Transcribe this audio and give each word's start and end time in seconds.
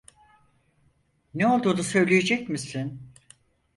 Ne 1.33 1.47
olduğunu 1.47 1.83
söyleyecek 1.83 2.49
misin? 2.49 3.01